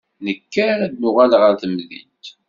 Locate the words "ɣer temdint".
1.41-2.25